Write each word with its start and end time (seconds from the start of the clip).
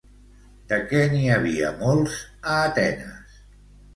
De 0.71 0.79
què 0.93 1.01
n'hi 1.11 1.19
havia 1.33 1.69
molts, 1.83 2.15
a 2.53 2.57
Atenes? 2.71 3.37